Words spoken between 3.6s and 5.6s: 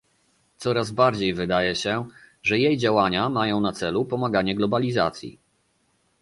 celu pomaganie globalizacji